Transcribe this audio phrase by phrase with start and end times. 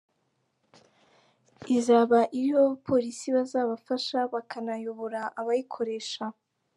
[1.77, 6.23] Izaba iriho abapolisi bazafasha bakanayobora abayikoresha.